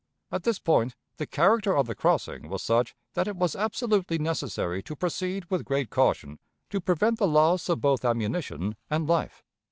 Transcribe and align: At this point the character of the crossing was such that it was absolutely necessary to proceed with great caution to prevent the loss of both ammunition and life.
At 0.31 0.45
this 0.45 0.57
point 0.57 0.95
the 1.17 1.27
character 1.27 1.77
of 1.77 1.85
the 1.85 1.93
crossing 1.93 2.49
was 2.49 2.63
such 2.63 2.95
that 3.13 3.27
it 3.27 3.35
was 3.35 3.55
absolutely 3.55 4.17
necessary 4.17 4.81
to 4.81 4.95
proceed 4.95 5.45
with 5.51 5.63
great 5.63 5.91
caution 5.91 6.39
to 6.71 6.81
prevent 6.81 7.19
the 7.19 7.27
loss 7.27 7.69
of 7.69 7.81
both 7.81 8.03
ammunition 8.03 8.77
and 8.89 9.05
life. 9.07 9.43